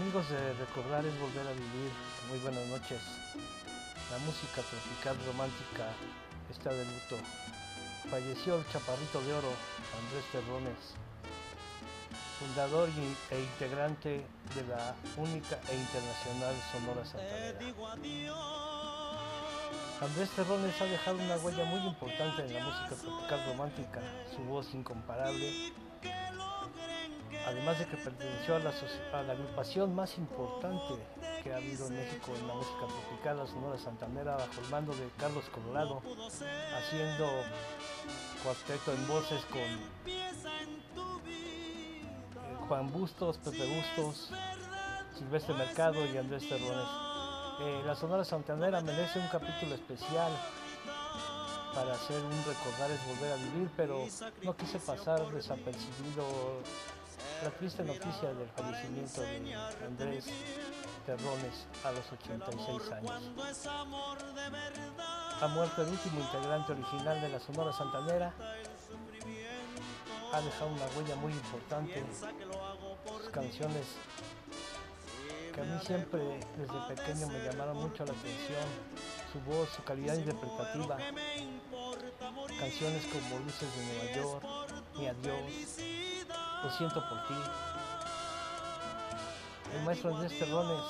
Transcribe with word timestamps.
Amigos 0.00 0.28
de 0.28 0.52
Recordar 0.54 1.06
es 1.06 1.16
Volver 1.20 1.46
a 1.46 1.52
Vivir, 1.52 1.92
muy 2.28 2.38
buenas 2.40 2.66
noches. 2.66 3.00
La 4.10 4.18
música 4.18 4.60
tropical 4.62 5.16
romántica 5.24 5.86
está 6.50 6.70
de 6.70 6.84
luto. 6.84 7.16
Falleció 8.10 8.56
el 8.56 8.68
chaparrito 8.70 9.22
de 9.22 9.32
oro, 9.34 9.52
Andrés 10.02 10.24
Terrones, 10.32 10.98
fundador 12.40 12.88
e 13.30 13.40
integrante 13.40 14.26
de 14.56 14.66
la 14.66 14.96
única 15.16 15.60
e 15.70 15.76
internacional 15.76 16.54
Sonora 16.72 17.04
Santanera. 17.06 17.60
Andrés 20.00 20.30
Terrones 20.30 20.80
ha 20.80 20.84
dejado 20.86 21.18
una 21.18 21.36
huella 21.36 21.64
muy 21.66 21.86
importante 21.86 22.42
en 22.42 22.54
la 22.54 22.64
música 22.64 22.96
tropical 22.96 23.46
romántica, 23.46 24.02
su 24.34 24.42
voz 24.42 24.74
incomparable, 24.74 25.72
además 27.46 27.78
de 27.78 27.86
que 27.86 27.96
perteneció 27.96 28.56
a 28.56 28.58
la, 28.58 28.72
agrupación 29.32 29.94
más 29.94 30.16
importante 30.18 30.94
que 31.42 31.52
ha 31.52 31.56
habido 31.56 31.86
en 31.88 31.96
México 31.96 32.32
en 32.38 32.46
la 32.46 32.54
música 32.54 32.86
tropical, 32.86 33.38
la 33.38 33.46
Sonora 33.46 33.78
Santanera, 33.78 34.36
bajo 34.36 34.60
el 34.62 34.70
mando 34.70 34.94
de 34.94 35.08
Carlos 35.18 35.44
Colorado, 35.52 36.02
haciendo 36.76 37.28
cuarteto 38.42 38.92
en 38.92 39.08
voces 39.08 39.42
con 39.46 39.60
eh, 40.06 40.32
Juan 42.68 42.92
Bustos, 42.92 43.38
Pepe 43.38 43.66
Bustos, 43.66 44.30
Silvestre 45.18 45.54
Mercado 45.54 46.04
y 46.06 46.16
Andrés 46.16 46.48
Terrones. 46.48 46.88
Eh, 47.60 47.82
la 47.86 47.94
Sonora 47.94 48.24
Santanera 48.24 48.80
merece 48.80 49.18
un 49.18 49.28
capítulo 49.28 49.74
especial 49.74 50.32
para 51.74 51.94
hacer 51.94 52.22
un 52.22 52.44
recordar 52.44 52.90
es 52.90 53.06
volver 53.06 53.32
a 53.32 53.36
vivir, 53.36 53.68
pero 53.76 54.06
no 54.42 54.56
quise 54.56 54.78
pasar 54.78 55.28
desapercibido 55.32 56.24
la 57.42 57.50
triste 57.50 57.82
noticia 57.82 58.32
del 58.34 58.48
fallecimiento 58.50 59.20
de 59.20 59.54
Andrés 59.86 60.26
Terrones 61.06 61.66
a 61.84 61.92
los 61.92 62.12
86 62.12 62.92
años. 62.92 63.22
Ha 65.40 65.48
muerto 65.48 65.82
el 65.82 65.88
último 65.88 66.20
integrante 66.20 66.72
original 66.72 67.20
de 67.20 67.28
la 67.28 67.40
Sonora 67.40 67.72
Santanera. 67.72 68.32
Ha 70.32 70.40
dejado 70.40 70.70
una 70.70 70.86
huella 70.96 71.16
muy 71.16 71.32
importante. 71.32 72.02
Sus 73.18 73.28
canciones 73.30 73.86
que 75.54 75.60
a 75.60 75.64
mí 75.64 75.78
siempre 75.84 76.20
desde 76.56 76.94
pequeño 76.96 77.28
me 77.28 77.44
llamaron 77.44 77.76
mucho 77.76 78.04
la 78.04 78.12
atención. 78.12 78.64
Su 79.32 79.40
voz, 79.40 79.68
su 79.70 79.82
calidad 79.84 80.14
interpretativa. 80.14 80.96
Canciones 82.58 83.04
como 83.06 83.38
Luces 83.40 83.68
de 83.76 83.84
Nueva 83.84 84.12
York, 84.16 84.84
Mi 84.96 85.06
Adiós, 85.06 85.78
Lo 86.64 86.70
siento 86.70 87.06
por 87.06 87.18
ti. 87.28 87.34
El 89.76 89.82
maestro 89.84 90.14
Andrés 90.14 90.38
Terrones 90.38 90.80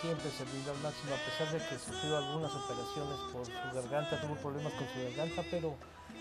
siempre 0.00 0.30
se 0.30 0.44
brindó 0.44 0.70
al 0.70 0.78
máximo, 0.78 1.12
a 1.12 1.18
pesar 1.28 1.52
de 1.52 1.58
que 1.68 1.78
sufrió 1.78 2.16
algunas 2.16 2.54
operaciones 2.54 3.18
por 3.30 3.44
su 3.44 3.74
garganta, 3.74 4.18
tuvo 4.18 4.34
problemas 4.36 4.72
con 4.72 4.88
su 4.88 5.02
garganta, 5.04 5.44
pero 5.50 5.76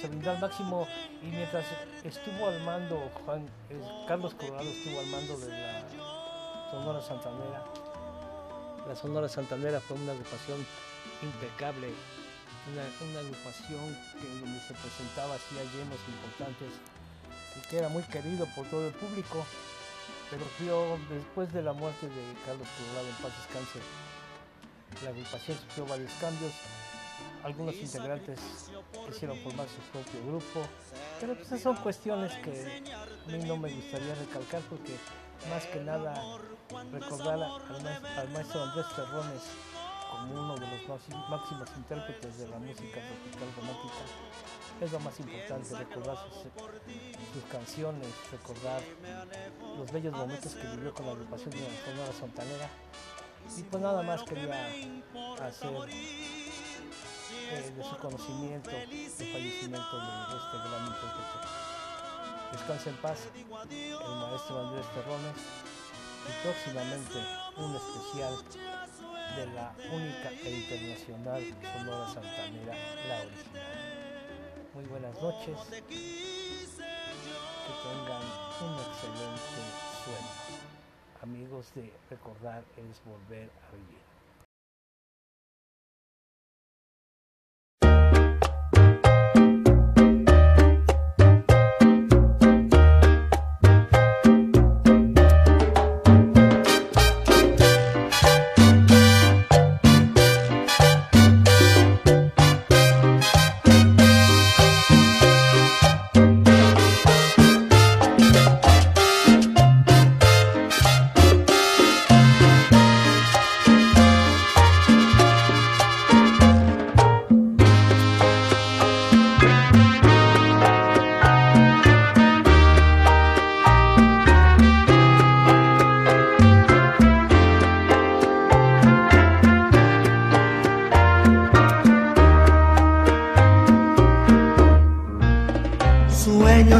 se 0.00 0.06
brindó 0.06 0.30
al 0.30 0.38
máximo 0.38 0.86
y 1.22 1.26
mientras 1.26 1.66
estuvo 2.04 2.46
al 2.46 2.60
mando, 2.62 3.10
Juan, 3.24 3.48
eh, 3.68 3.82
Carlos 4.06 4.32
Colorado 4.34 4.68
estuvo 4.68 5.00
al 5.00 5.06
mando 5.06 5.36
de 5.38 5.48
la 5.48 6.70
Sonora 6.70 7.02
Santanera. 7.02 7.64
La 8.86 8.94
Sonora 8.94 9.28
Santanera 9.28 9.80
fue 9.80 9.96
una 9.96 10.12
agrupación 10.12 10.64
impecable, 11.20 11.88
una, 12.70 13.10
una 13.10 13.20
agrupación 13.26 13.98
que, 14.20 14.28
donde 14.38 14.60
se 14.60 14.74
presentaba 14.74 15.34
hacía 15.34 15.64
llenos 15.64 15.98
importantes 16.06 16.78
y 17.56 17.68
que 17.68 17.78
era 17.78 17.88
muy 17.88 18.02
querido 18.04 18.46
por 18.54 18.66
todo 18.66 18.86
el 18.86 18.94
público 18.94 19.44
pero 20.32 20.44
sufrió 20.44 20.98
después 21.10 21.52
de 21.52 21.62
la 21.62 21.74
muerte 21.74 22.06
de 22.08 22.34
Carlos 22.46 22.66
Colorado 22.78 23.06
en 23.06 23.14
paz 23.16 23.32
descanse. 23.36 23.80
La 25.04 25.10
agrupación 25.10 25.58
sufrió 25.58 25.86
varios 25.86 26.12
cambios. 26.14 26.52
Algunos 27.44 27.74
integrantes 27.74 28.40
quisieron 29.06 29.36
formar 29.40 29.66
su 29.68 29.80
propio 29.92 30.26
grupo, 30.26 30.66
pero 31.20 31.34
pues 31.34 31.48
esas 31.48 31.60
son 31.60 31.76
cuestiones 31.76 32.32
que 32.36 32.82
a 32.96 33.30
mí 33.30 33.44
no 33.44 33.58
me 33.58 33.74
gustaría 33.74 34.14
recalcar 34.14 34.62
porque 34.70 34.96
más 35.50 35.66
que 35.66 35.80
nada 35.80 36.14
recordar 36.92 37.42
al, 37.42 38.30
maestro 38.30 38.62
Andrés 38.62 38.86
Terrones 38.96 39.42
como 40.10 40.48
los 40.48 40.51
máximos 41.30 41.68
intérpretes 41.76 42.38
de 42.38 42.48
la 42.48 42.58
música 42.58 43.00
tropical 43.00 43.48
romántica 43.56 44.04
es 44.80 44.92
lo 44.92 45.00
más 45.00 45.18
importante, 45.20 45.76
recordar 45.76 46.16
sus, 46.28 47.44
canciones, 47.50 48.08
recordar 48.30 48.82
los 49.78 49.92
bellos 49.92 50.12
momentos 50.12 50.54
que 50.54 50.66
vivió 50.68 50.92
con 50.92 51.06
la 51.06 51.12
agrupación 51.12 51.50
de 51.50 51.60
la 51.60 51.84
Sonora 51.84 52.12
Santanera. 52.12 52.68
Y 53.56 53.62
pues 53.62 53.82
nada 53.82 54.02
más 54.02 54.22
quería 54.24 54.66
hacer 55.40 55.70
eh, 57.50 57.72
de 57.76 57.84
su 57.84 57.96
conocimiento 57.98 58.70
el 58.70 58.86
fallecimiento 58.86 59.98
de 59.98 60.36
este 60.36 60.56
gran 60.58 60.86
intérprete. 60.86 61.38
Descanse 62.52 62.90
en 62.90 62.96
paz 62.96 63.18
el 63.34 64.16
maestro 64.16 64.60
Andrés 64.60 64.86
Terrones 64.94 65.36
y 66.28 66.32
próximamente 66.42 67.18
un 67.56 67.76
especial 67.76 68.34
de 69.36 69.46
la 69.54 69.72
única 69.90 70.30
e 70.44 70.50
internacional 70.50 71.42
Sonora 71.72 72.06
Santanera, 72.08 72.74
la 73.08 73.20
original. 73.22 73.64
Muy 74.74 74.84
buenas 74.84 75.14
noches, 75.22 75.56
que 75.68 75.84
tengan 77.82 78.24
un 78.60 78.74
excelente 78.78 79.62
sueño. 80.04 80.34
Amigos 81.22 81.72
de 81.74 81.92
Recordar 82.10 82.62
es 82.76 83.00
Volver 83.06 83.48
a 83.68 83.72
Vivir. 83.74 84.11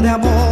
De 0.03 0.09
amor 0.09 0.42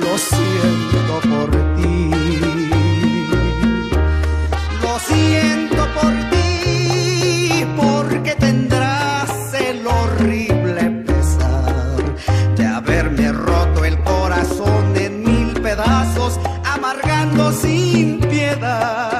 lo 0.00 0.18
siento 0.18 1.14
por 1.30 1.50
ti. 1.76 2.10
Lo 4.82 4.98
siento 4.98 5.82
por 5.98 6.12
ti, 6.30 7.64
porque 7.76 8.34
tendrás 8.36 9.30
el 9.54 9.86
horrible 9.86 10.90
pesar 11.06 12.02
de 12.56 12.66
haberme 12.66 13.32
roto 13.32 13.84
el 13.84 13.98
corazón 14.02 14.96
en 14.96 15.22
mil 15.24 15.60
pedazos, 15.60 16.38
amargando 16.64 17.52
sin 17.52 18.20
piedad. 18.20 19.11